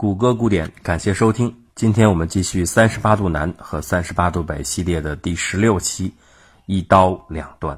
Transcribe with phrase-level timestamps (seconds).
[0.00, 1.52] 谷歌古典，感谢收听。
[1.74, 6.14] 今天我们继续三十八度南和三十八度北系列的第十六期，
[6.66, 7.76] 一刀两断。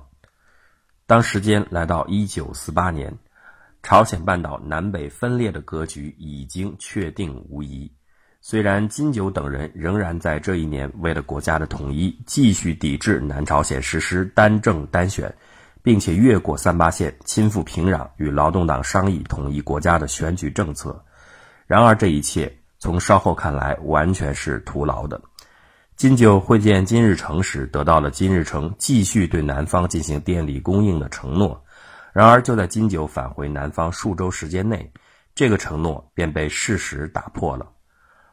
[1.06, 3.16] 当时间来到一九四八年，
[3.82, 7.90] 朝鲜半岛南北分裂的格局已经确定无疑。
[8.42, 15.34] 虽然金九等人仍然在这一年为了国家的统一，继续抵制南朝鲜实施单政单选，
[15.82, 21.02] 并且越过三八线亲赴平壤与劳动党商议统一国家的选举政策，
[21.70, 25.20] 然而这一切从稍后看来完全是徒劳的。
[25.94, 31.62] 金九会见金日成时，得到了金日成继续对南方进行电力供应的承诺，
[32.12, 34.90] 然而就在金九返回南方数周时间内，
[35.32, 37.64] 这个承诺便被事实打破了。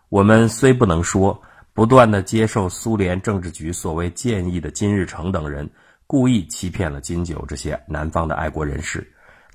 [0.10, 1.40] 我们虽不能说
[1.74, 5.70] 不断的接受苏联政治局所谓建议的金日成等人
[6.08, 9.08] 故意欺骗了金九这些南方的爱国人士，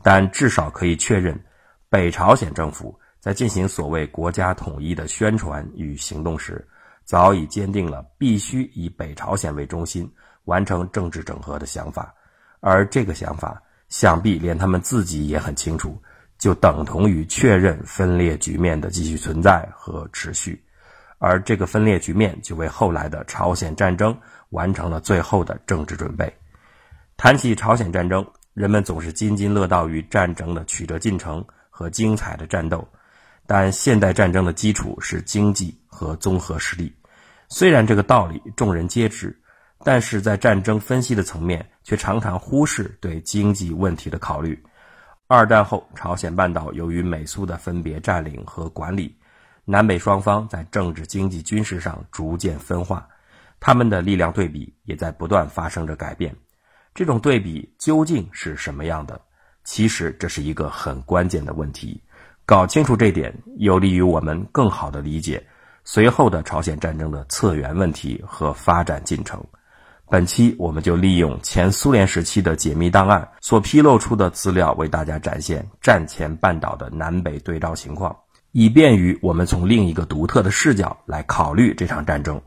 [0.04, 1.36] 但至少可以确认，
[1.90, 6.66] 北朝鲜政府在进行所谓国家统一的宣传与行动时，
[7.04, 10.12] 早已坚定了必须以北朝鲜为中心
[10.46, 12.12] 完成政治整合的想法，
[12.58, 15.96] 而这个想法想必连他们自己也很清楚。
[16.36, 20.60] 就等同于确认分裂局面的继续存在和持续，
[21.18, 26.36] 而这个分裂局面就为后来的朝鲜战争完成了最后的政治准备。
[27.16, 32.84] 谈起朝鲜战争，人们总是津津乐道于战争的曲折进程和精彩的战斗，
[33.54, 36.90] 但现代战争的基础是经济和综合实力。
[37.50, 39.38] 虽然这个道理众人皆知，
[39.84, 44.58] 但是在战争分析的层面却常常忽视对经济问题的考虑。
[45.26, 49.14] 二战后，朝鲜半岛由于美苏的分别占领和管理，
[49.66, 53.06] 南北双方在政治、经济、军事上逐渐分化，
[53.60, 56.34] 他们的力量对比也在不断发生着改变。
[56.94, 59.20] 这种对比究竟是什么样的？
[59.62, 62.02] 其实这是一个很关键的问题。
[62.52, 65.42] 搞清楚这点，有利于我们更好地理解
[65.84, 69.42] 随后的朝鲜战争的策源问题和发展进程。
[70.10, 78.14] 本期我们就利用前苏联时期的解密档案所披露出的资料，为大家展现战前半岛的南北对照情况，
[78.50, 82.38] 以便于我们从另一个独特的视角来考虑这场战争。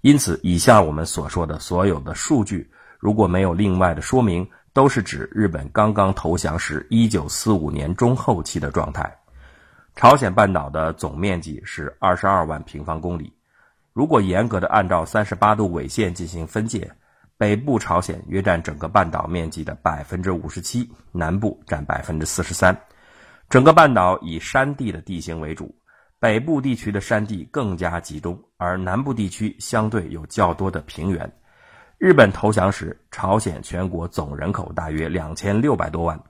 [0.00, 9.14] 因此，以下我们所说的所有的数据，如果没有另外的说明，都是指日本刚刚投降时1945年中后期的状态。
[9.94, 13.32] 朝鲜半岛的总面积是22万平方公里，
[13.92, 16.90] 如果严格的按照38度纬线进行分界。
[17.38, 22.78] 北部朝鲜约占整个半岛面积的百分之五十七，南部占百分之四十三。
[23.50, 25.74] 整个半岛以山地的地形为主，
[26.20, 31.32] 北部地区的山地更加集中，而南部地区相对有较多的平原。
[31.98, 36.22] 日本投降时，朝鲜全国总人口大约两千六百多万，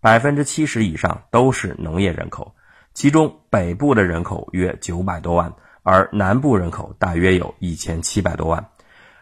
[0.00, 2.54] 百分之七十以上都是农业人口，
[2.94, 8.64] 其中北部的人口约九百多万，而南部人口大约有一千七百多万。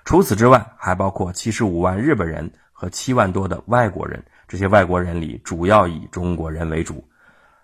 [0.04, 4.24] 除此之外，还包括七十五万日本人和七万多的外国人。
[4.48, 7.04] 这些外国人里，主要以中国人为主。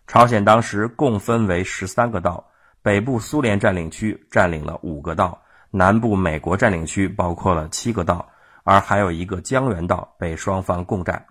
[0.09, 2.45] 朝鲜当时共分为十三个道，
[2.83, 8.29] 北部苏联占领区占领了五个道，南部美国占领区包括了七个道，
[8.65, 11.25] 而还有一个江原道被双方共占。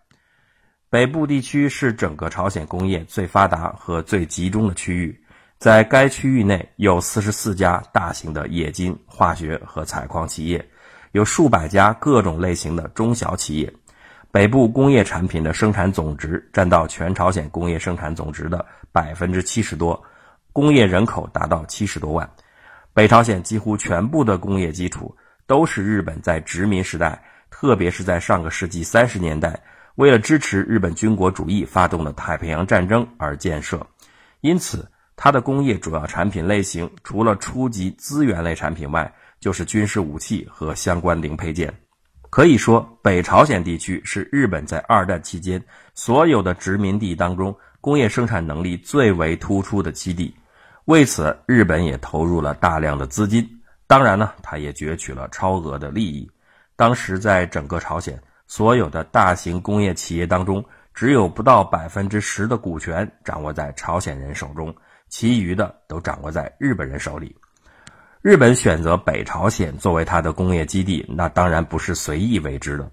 [0.91, 5.18] 北部地区是整个朝鲜工业最发达和最集中的区域，
[5.57, 10.69] 在该区域内有四十四家大型的冶金、化学和采矿企业。
[11.13, 13.74] 有数百家各种类型的中小企业，
[14.31, 20.01] 北部工业产品的生产总值占到全朝鲜工业生产总值的百分之七十多，
[20.51, 22.30] 工业人口达到七十多万。
[22.94, 25.16] 北朝鲜几乎全部的工业基础
[25.47, 27.18] 都是日本在殖民时代，
[27.50, 29.57] 特别是在上个世纪三十年代，
[29.96, 33.85] 为了支持日本军国主义发动的太平洋战争而建设。
[34.41, 41.74] 因此，它的工业主要产品类型除了初级资源类产品外，就是军事武器和相关零配件，
[42.30, 45.63] 可以说北朝鲜地区是日本在二战期间
[45.94, 50.34] 所有的殖民地当中工业生产能力最为突出的基地。
[50.85, 53.48] 为此，日本也投入了大量的资金，
[53.86, 56.30] 当然呢，他也攫取了超额的利益。
[56.75, 58.19] 当时在整个朝鲜，
[58.51, 60.62] 所有的大型工业企业当中，
[60.94, 64.75] 只有不到百分之十的股权掌握在朝鲜人手中，
[65.07, 67.33] 其余的都掌握在日本人手里。
[68.21, 72.92] 日本选择北朝鲜作为它的工业基地，那当然不是随意为之的。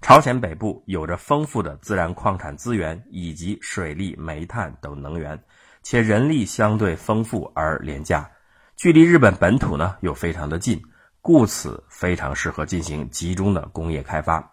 [0.00, 5.36] 朝鲜北部有着丰富的自然矿产资源以及水利、煤炭等能源，
[5.82, 8.30] 且人力相对丰富而廉价，
[8.76, 10.80] 距离日本本土呢又非常的近，
[11.20, 14.48] 故此非常适合进行集中的工业开发。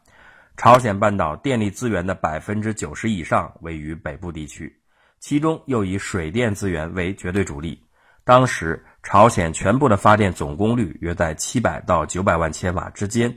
[0.58, 4.76] 朝鲜半岛电力资源的百分之九十以上位于北部地区，
[5.20, 7.80] 其中又以水电资源为绝对主力。
[8.24, 13.32] 当时朝鲜全部的发电总功率约在七百到九百万千瓦之间，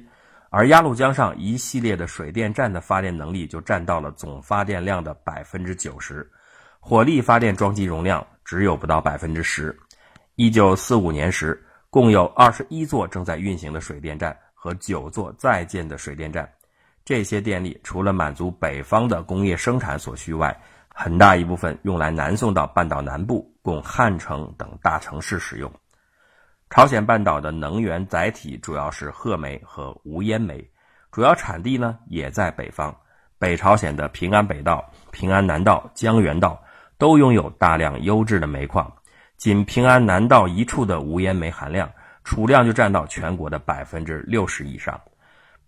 [0.48, 6.26] 而鸭绿江上一系列的水电站的发电能力就占到了总发电量的百分之九十，
[6.80, 9.78] 火力发电装机容量只有不到百分之十。
[10.36, 16.50] 一九四五年时，共有二十一座正在运行的水电站和九座在建的水电站，
[17.10, 20.56] 这些电力除了满足北方的工业生产所需外，
[20.94, 25.68] 很大一部分用来南送到半岛南部，供汉城等大城市使用。
[26.68, 30.64] 朝鲜半岛的能源载体主要是褐煤和无烟煤，
[31.10, 32.96] 主要产地呢也在北方。
[33.40, 36.62] 北朝鲜的平安北道、平安南道、江原道
[36.96, 38.88] 都拥有大量优质的煤矿，
[39.36, 41.90] 仅平安南道一处的无烟煤含量
[42.22, 45.00] 储量就占到全国的百分之六十以上。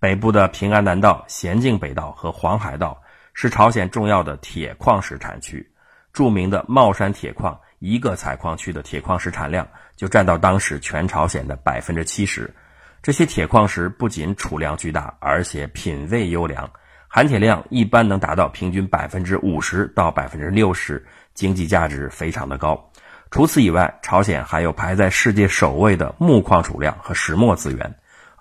[0.03, 3.01] 北部的平安南道、咸镜北道和黄海道。
[3.35, 5.67] 是朝鲜重要的铁矿石产区，
[6.13, 9.67] 著名的茂山铁矿一个采矿区的铁矿石产量
[9.97, 12.53] 就占到当时全朝鲜的百分之七十。
[13.01, 16.69] 这些铁矿石不仅储量巨大，而且品位优良，
[17.07, 21.03] 含铁量一般能达到平均百分之五十到百分之六十，
[21.33, 22.91] 经济价值非常的高。
[23.31, 27.95] 除此以外，朝鲜还有排在世界首位的木矿储量和石墨资源，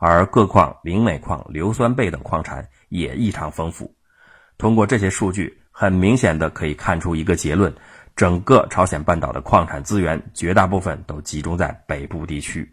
[0.03, 3.93] 而铬矿、磷镁矿、硫酸钡等矿产也异常丰富。
[4.57, 7.71] 通过这些数据，很明显的可以看出一个结论：
[8.15, 12.67] 整个朝鲜半岛的矿产资源绝大部分都集中在北部地区，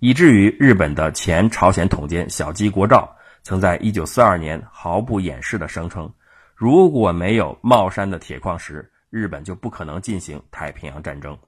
[0.00, 6.12] 以至于日本的前朝鲜统监小矶国照曾在1942年毫不掩饰地声称，
[6.56, 11.38] 如果没有茂山的铁矿石，日本就不可能进行太平洋战争。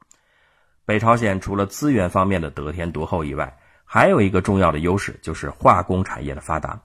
[0.87, 3.53] 北朝鲜除了资源方面的得天独厚以外，
[3.91, 6.79] 还有一个重要的优势，就是化工产业的发达。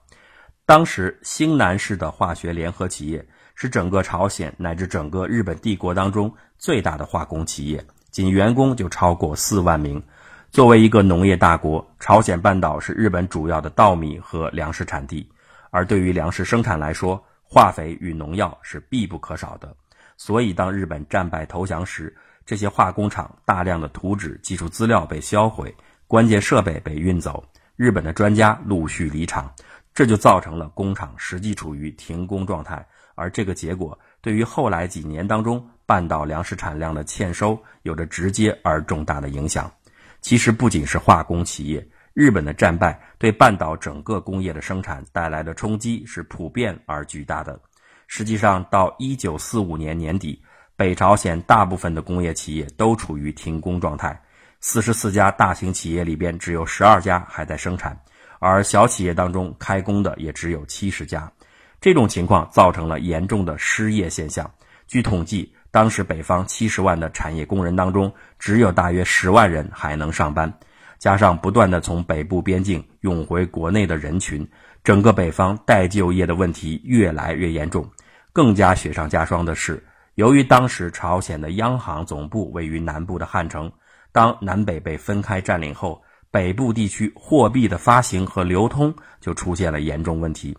[0.64, 3.22] 当时，兴南市的化学联合企业
[3.54, 10.02] 是整个朝鲜乃至整个日本帝国当中最大的化工企业，仅员工就超过四万名。
[10.50, 15.30] 作为一个农业大国，朝鲜半岛是日本主要的稻米和粮食产地。
[15.68, 19.76] 而对于粮食生产来说，化肥与农药是必不可少的。
[20.16, 22.16] 所以，当日本战败投降时，
[22.46, 25.74] 这些化工厂大量的图纸、技术资料被销毁，
[26.06, 27.44] 关键设备被运走，
[27.76, 29.52] 日本的专家陆续离场。
[29.94, 32.84] 这就造成了工厂实际处于停工状态，
[33.14, 39.70] 而这个结果对于后来几年当中半岛粮食产量的欠收有着直接而重大的影响。
[40.20, 47.60] 其实不仅是化工企业，日本的战败对半岛整个工业的生产带来的冲击是普遍而巨大的。
[48.08, 50.42] 实际上，到一九四五年年底，
[50.74, 54.20] 北朝鲜大部分的工业企业都处于停工状态，
[54.66, 57.94] 四十四家大型企业里边只有十二家还在生产。
[58.38, 61.30] 而小企业当中开工的也只有七十家，
[61.82, 64.50] 这种情况造成了严重的失业现象。
[64.86, 70.50] 据统计，当时北方七十万的产业工人当中，只有大约十万人还能上班。
[70.98, 74.48] 加上不断的从北部边境涌回国内的人群，
[74.82, 77.86] 整个北方待就业的问题越来越严重。
[78.32, 79.84] 更加雪上加霜的是，
[80.14, 83.70] 由于当时朝鲜的央行总部位于南部的汉城，
[84.14, 86.00] 当南北被分开占领后。
[86.30, 90.52] 北部地区货币的发行和流通就出现了严重问题。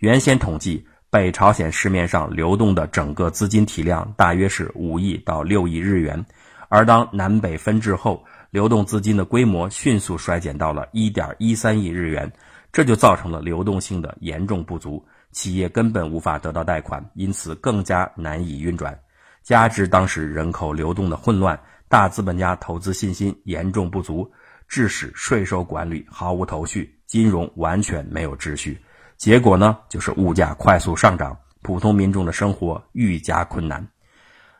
[0.00, 6.22] 原先统计，北朝鲜市面上流动的整个资金体量大约是五亿到六亿日元，
[6.68, 12.30] 而当南北分治后，流动资金的规模迅速衰减到了一点一三亿日元，
[12.70, 18.94] 这就造成了流动性的严重不足，企业根本无法得到贷款，因此更加难以运转。
[19.42, 21.58] 加之当时人口流动的混乱，
[21.94, 24.28] 大资本家投资信心严重不足。
[24.66, 28.82] 致使税收管理毫无头绪，金融完全没有秩序，
[29.16, 33.86] 结果呢，就是物价快速上涨，普通民众的生活愈加困难。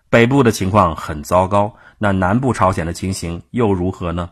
[0.09, 4.31] 北部的情况很糟糕，那南部朝鲜的情形又如何呢？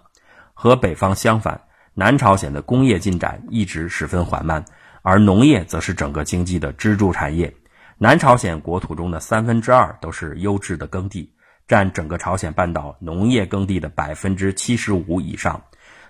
[0.54, 1.60] 和北方相反，
[1.94, 4.64] 南朝鲜的工业进展一直十分缓慢，
[5.02, 7.52] 而农业则是整个经济的支柱产业。
[7.98, 11.28] 南朝鲜国土中的三分之二都是优质的耕地。
[11.72, 15.58] 占整个朝鲜半岛农业耕地的百分之七十五以上，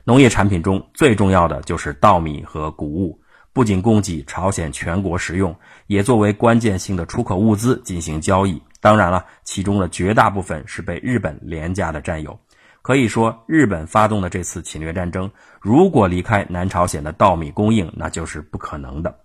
[0.03, 3.17] 农业产品中最重要的就是稻米和谷物，
[3.53, 5.55] 不仅供给朝鲜全国食用，
[5.87, 8.61] 也作为关键性的出口物资进行交易。
[8.81, 12.37] 当然了，其中的绝大部分是被日本廉价的占有。
[12.83, 19.17] 可以说，日本发动的这次侵略战争，如果离开南朝鲜的稻米供应，那就是不可能的。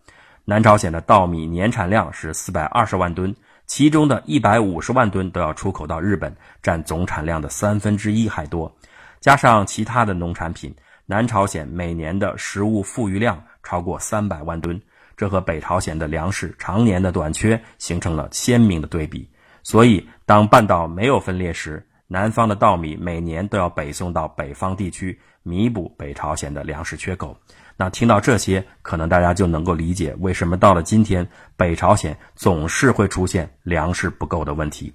[0.45, 3.35] 南朝鲜的稻米年产量是四百二十万吨。
[3.67, 6.33] 其中的一百五十万吨都要出口到日本，
[6.63, 8.73] 占总产量的三分之一还多。
[9.19, 10.73] 加上其他的农产品，
[11.05, 14.81] 南朝鲜每年的食物富余量超过三百万吨，
[15.17, 19.29] 这和北朝鲜的粮食常年的短缺形成了鲜明的对比。
[19.63, 27.37] 所以，当半岛没有分裂时，南方的稻米每年都要北送到北方地区，弥补北朝鲜的粮食缺口。
[27.79, 34.91] 那听到这些，可能大家就能够理解为什么到了今天，北朝鲜总是会出现粮食不够的问题。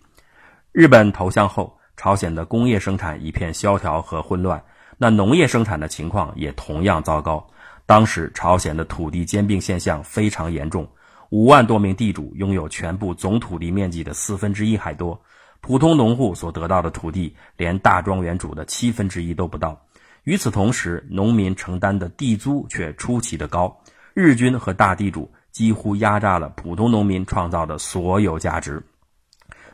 [0.72, 4.60] 日本投降后，朝鲜的工业生产一片萧条和混乱，
[4.98, 7.46] 那农业生产的情况也同样糟糕。
[7.86, 10.88] 当时朝鲜的土地兼并现象非常严重，
[11.30, 15.20] 五万多名地主拥有全部总土地面积的四分之一还多。
[15.60, 19.80] 普通农户所得到的土地，连大庄园主的七分之一都不到。
[20.24, 23.76] 与此同时，农民承担的地租却出奇的高，
[24.14, 28.80] 日军和大地主几乎压榨了普通农民创造的所有价值。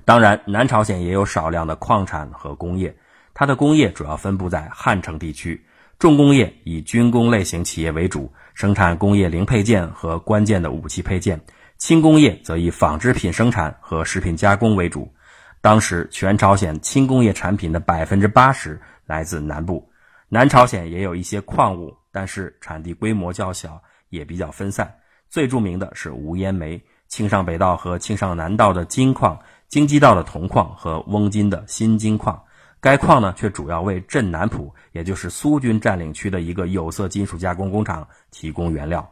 [0.06, 2.96] 当然，南朝鲜也有少量的矿产和工业，
[3.34, 5.62] 它的工业主要分布在汉城地区，
[5.98, 11.36] 重工业以军工类型企业为主，生产工业零配件和关键的武器配件；
[11.76, 15.12] 轻工业则以纺织品生产和食品加工为主。
[15.60, 19.87] 当时，全朝鲜轻工业产品的百分之八十来自南部。
[20.30, 24.94] 南朝鲜也有一些矿物，但是产地规模较小，也比较分散。
[25.30, 32.38] 最著名的是无烟煤、庆尚北道和庆尚南道的金矿、京畿道的铜矿和翁金的新金矿。
[32.80, 39.06] 该矿呢，却主要为镇南浦，也就是苏军占领区的一个有色金属加工工厂提供原料。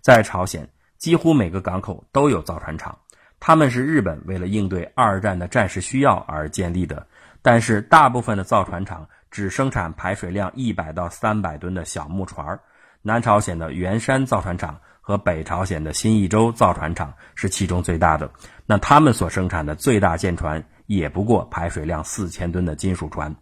[0.00, 2.98] 在朝鲜，几乎每个港口都有造船厂。
[3.38, 7.06] 他们是日本为了应对二战的战时需要而建立的，
[7.42, 12.56] 但是大部分的造船厂只生产排水量一百到三百吨的小木船。
[13.00, 18.30] 南朝鲜的元山造船厂和北朝鲜的新义州造船厂是其中最大的。
[18.66, 23.34] 那他们所生产的最大舰船也不过排水量四千吨的金属船。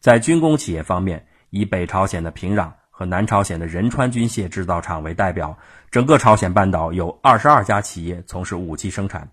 [0.00, 5.56] 在军工企业方面，以北朝鲜的平壤和南朝鲜的仁川军械制造厂为代表，
[5.90, 9.26] 整个朝鲜半岛有二十二家企业从事武器生产。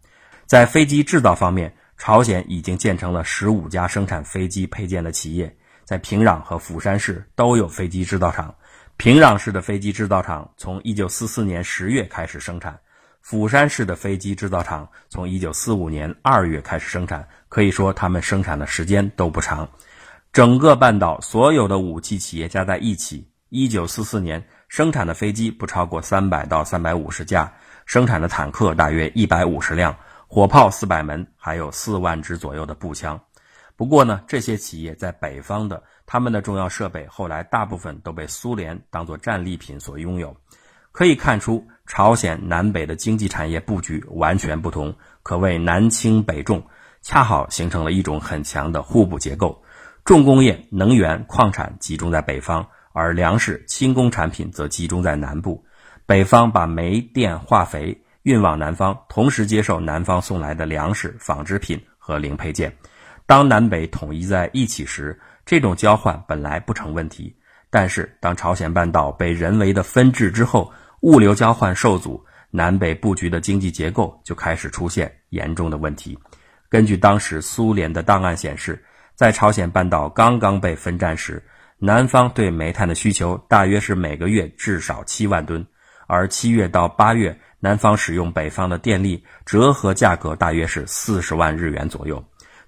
[0.46, 5.54] 在飞机制造方面，朝鲜已经建成了十五家生产飞机配件的企业，
[5.86, 8.54] 在平壤和釜山市都有飞机制造厂。
[8.98, 12.80] 平壤市的飞机制造厂从1944年10月开始生产，
[13.22, 17.28] 釜山市的飞机制造厂从1945年2月开始生产。
[17.50, 19.68] 可以说，他们生产的时间都不长。
[20.32, 27.54] 整个半岛所有的武器企业加在一起，1944年生产的飞机不超过300到350架，
[27.86, 29.96] 生产的坦克大约150辆。
[30.28, 33.20] 火炮四百门，还有四万支左右的步枪。
[33.76, 40.36] 不过呢，这些企业在北方的他们的重要设备，后来大部分都被苏联当作战利品所拥有。
[40.92, 46.64] 可以看出，朝鲜南北的经济产业布局完全不同，可谓南轻北重，
[47.02, 49.64] 恰好形成了一种很强的互补结构。
[50.06, 55.66] 重工业、能源、矿产集中在北方，而粮食、轻工产品则集中在南部。
[56.06, 58.00] 北方把煤、电、化肥。
[58.24, 62.74] 运往南方，同时接受南方送来的粮食、纺织品和零配件。
[63.26, 67.36] 当南北统一在一起时，这种交换本来不成问题。
[67.70, 76.18] 但是，当朝鲜半岛被人为的分治之后，物流交换受阻，南北布局的经济结构就开始出现严重的问题。
[76.70, 78.84] 根据当时苏联的档案显示，
[79.16, 81.42] 在朝鲜半岛刚刚被分占时，
[81.80, 85.66] 南方对煤炭的需求大约是每个月至少七万吨，
[86.08, 87.36] 而七月到八月。
[87.60, 92.22] 南方使用北方的电力，折合价格大约是四十万日元左右。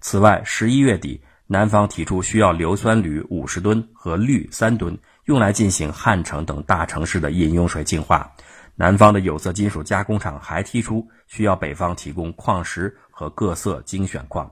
[0.07, 8.31] 此外，十一月底，南方提出需要硫酸铝五十吨和氯三吨，用来进行汉城等大城市的饮用水净化。
[8.75, 14.47] 南方的有色金属加工厂还提出需要北方提供矿石和各色精选矿。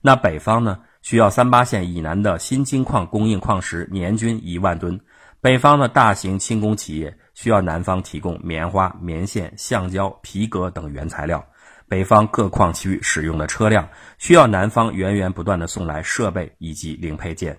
[0.00, 0.78] 那北方呢？
[1.02, 4.98] 需要三八线以南的新金矿供应矿石年均一万吨。
[5.42, 7.14] 北方的大型轻工企业。
[7.34, 11.44] 需要南方提供棉花、棉线、橡胶、皮革等原材料，
[11.88, 13.88] 北方各矿区使用的车辆
[14.18, 17.56] 需要南方源源不断的送来设备以及零配件。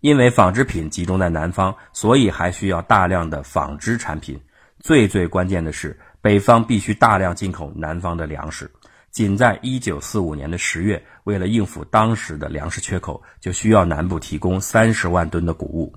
[0.00, 4.40] 因为纺织品集中在南方，所以还需要大量的纺织产品。
[4.78, 8.70] 最最关键的是，北方必须大量进口南方的粮食。
[9.10, 15.92] 仅在一九四五年的十月，为了应付当时的粮食缺口，就需要南部提供三十万吨的谷物。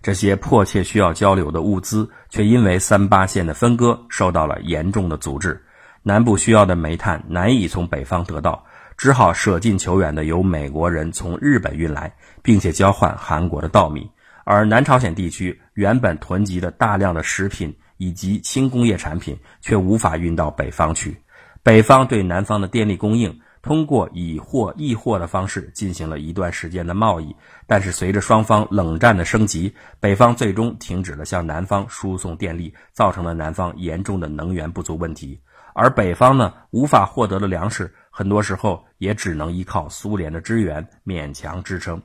[0.00, 5.62] 这些迫切需要交流的物资，却因为三八线的分割受到了严重的阻滞。
[6.06, 8.66] 南部需要的煤炭难以从北方得到，
[8.98, 14.10] 只好舍近求远的由美国人从日本运来，并且交换韩国的稻米。
[14.44, 21.16] 而南朝鲜地区原本囤积的大量的食品以及轻工业产品，却无法运到北方去。
[21.62, 23.40] 北方对南方的电力供应。
[23.62, 27.34] 通过以货易货的方式进行了一段时间的贸易，
[27.66, 35.40] 但是随着双方冷战的升级，北方最终停止了向南方输送电力，造成了南方严重的能源不足问题。
[35.74, 42.00] 而北方呢无法获得的粮食，很多时候也只能依靠苏联的支援勉强支撑。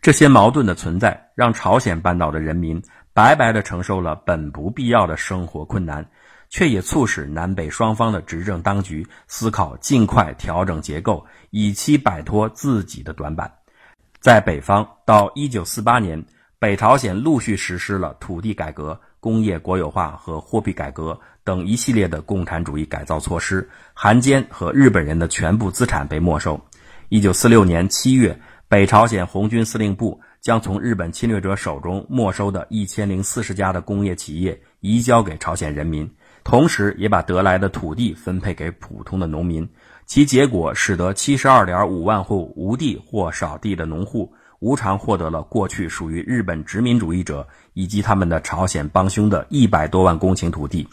[0.00, 2.80] 这些矛盾的存在，让朝鲜半岛的人民
[3.12, 6.08] 白白的承受了本不必要的生活困难，
[6.48, 13.52] 却也促使南北双方的执政当局思考尽快调整结构，以期摆脱自己的短板。
[14.20, 16.24] 在北方，到一九四八年，
[16.60, 26.60] 北朝鲜陆续实施了土地改革、工业国有化和货币改革等一系列的共产主义改造措施，韩奸和日本人的全部资产被没收。
[27.08, 28.38] 一九四六年七月。
[28.70, 36.06] 北朝鲜红军司令部将从日本侵略者手中没收的一千零四十家的工业企业移交给朝鲜人民，
[36.44, 39.66] 同时也把得来的土地分配给普通的农民。
[40.04, 44.30] 其结果使得七十二点五万户无地或少地的农户
[44.60, 50.88] 无偿获得了过去属于日本殖民主义者以及他们的朝鲜帮凶的一百多万公顷土地。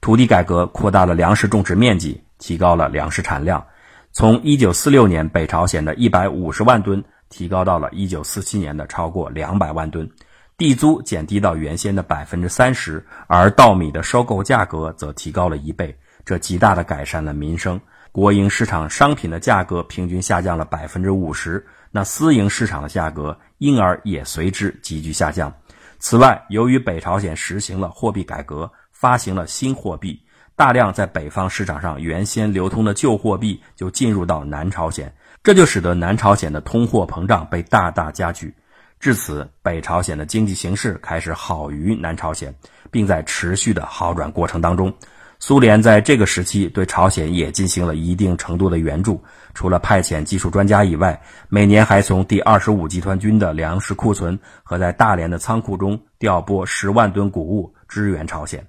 [0.00, 3.64] 土地改革扩大了粮食种植面积，提高了粮食产量。
[4.12, 10.10] 从一九四六年北朝鲜的一百五十万吨提高到了一九四七年的超过两百万吨，
[10.56, 17.80] 地租减低到原先的百分之三十而稻米的收购价格则提高了一倍，这极大的改善了民生。
[18.12, 25.52] 国营市场商品的价格平均下降了百分之五十那私营市场的价格因而也随之急剧下降。
[25.98, 30.20] 此外，由于北朝鲜实行了货币改革，发行了新货币。
[30.56, 35.10] 大量在北方市场上原先流通的旧货币就进入到南朝鲜，
[35.42, 38.54] 这就使得南朝鲜的通货膨胀被大大加剧。
[38.98, 42.54] 至此，北朝鲜的经济形势开始好于南朝鲜，
[42.90, 44.94] 并在持续的好转过程当中。
[45.42, 49.18] 苏联在这个时期对朝鲜也进行了一定程度的援助，
[49.54, 51.18] 除了派遣技术专家以外，
[51.48, 58.62] 每年还从第二十五集团军的粮食库存和在大连的仓库中调拨十万吨谷物支援朝鲜。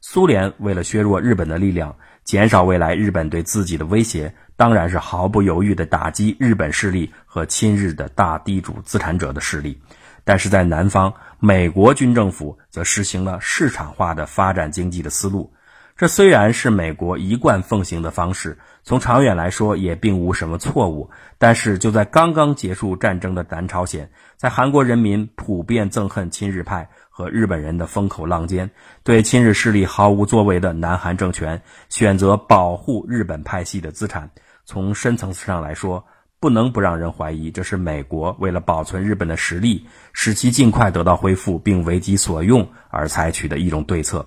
[0.00, 9.76] 苏联为了削弱日本的力量，减少未来日本对自己的威胁，当然是毫不犹豫地打击日本势力和亲日的大地主资产者的势力。
[10.22, 15.52] 但是在南方，美国军政府则实行了市场化的发展经济的思路。
[15.96, 21.08] 这虽然是美国一贯奉行的方式，从长远来说也并无什么错误。
[21.38, 28.68] 但是就在刚刚结束战争的南朝鲜，在韩国人民普遍憎恨亲日派和日本人的风口浪尖，
[29.04, 34.28] 对亲日势力毫无作为的南韩政权选择保护日本派系的资产，
[34.64, 36.04] 从深层次上来说，
[36.40, 44.26] 不能不让人怀疑，这是美国为了保存日本的实力，使其尽快得到恢复并为己所用而采取的一种对策。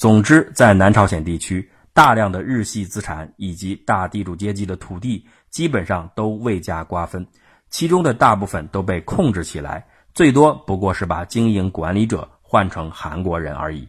[0.00, 7.26] 总之，在南朝鲜地区，大量的日系资产以及大地主阶级的土地基本上都未加瓜分，
[7.68, 9.84] 其中的大部分都被控制起来，
[10.14, 13.86] 最多不过是把经营管理者换成韩国人而已。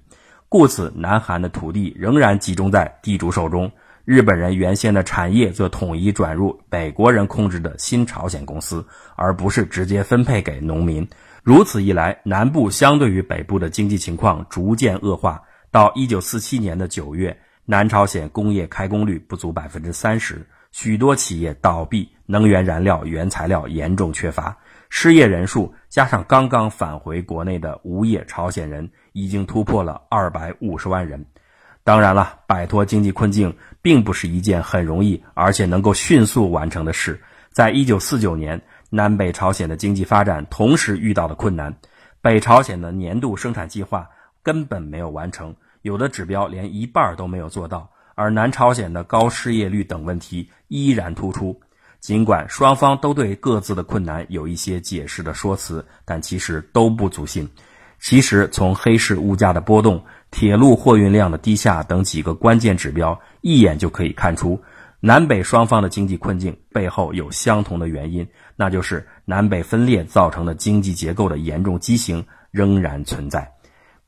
[0.49, 3.71] 故此，南韩的土地仍然集中在地主手中，
[4.03, 11.07] 日本人原先的产业则统一转入美国人控制的新朝鲜公司，而不是直接分配给农民。
[11.41, 15.41] 如此一来，南部相对于北部的经济情况逐渐恶化。
[15.71, 24.55] 到一九四七年的九月，南朝鲜工业开工率不足百分之三十，许多企业倒闭，能源燃料原材料严重缺乏，
[24.89, 31.25] 失业人数加上刚刚返回国内的无业朝鲜人，已经突破了二百五十万人。
[31.85, 37.17] 当然了，摆脱经济困境并不是一件很容易，而且能够迅速完成的事。
[37.49, 41.73] 在一九四九年，南北朝鲜的经济发展同时遇到了困难，
[42.21, 44.05] 北朝鲜的年度生产计划。
[44.43, 51.59] 根本没有完成，有的指标连一半都没有做到，而南朝鲜的高失业率等问题依然突出。
[51.99, 57.47] 尽管双方都对各自的困难有一些解释的说辞，但其实都不足信。
[57.99, 64.59] 其实，从黑市物价的波动、铁路货运量的低下等几个关键指标，一眼就可以看出，
[64.99, 73.47] 南北双方的经济困境背后有相同的原因，那就是南北分裂造成的经济结构的严重畸形仍然存在。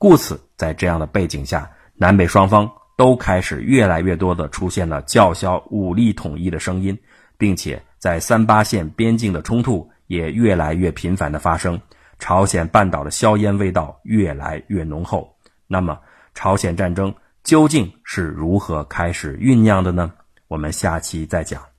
[0.03, 6.99] 故此，在这样的背景下，南北双方都开始越来越多的出现了叫嚣武力统一的声音，
[7.37, 11.79] 并且在三八线边境的冲突也越来越频繁的发生，
[12.19, 15.33] 朝鲜半岛的硝烟味道越来越浓厚。
[15.67, 15.97] 那么，
[16.33, 20.11] 朝鲜战争究竟是如何开始酝酿的呢？
[20.49, 21.72] 我们下期再讲。